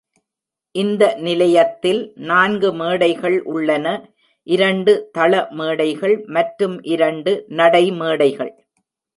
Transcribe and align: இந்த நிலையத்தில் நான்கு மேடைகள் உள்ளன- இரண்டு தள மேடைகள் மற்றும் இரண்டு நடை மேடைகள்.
இந்த 0.75 1.03
நிலையத்தில் 1.17 1.99
நான்கு 2.29 2.69
மேடைகள் 2.73 3.37
உள்ளன- 3.51 3.85
இரண்டு 4.47 4.95
தள 5.11 5.33
மேடைகள் 5.51 6.17
மற்றும் 6.29 6.75
இரண்டு 6.93 7.33
நடை 7.51 7.85
மேடைகள். 8.01 8.53